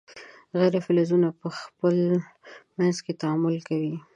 [0.59, 1.95] غیر فلزونه په خپل
[2.77, 3.95] منځ کې تعامل کوي.